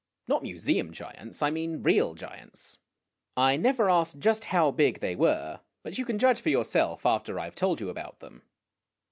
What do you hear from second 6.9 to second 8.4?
after I have told you about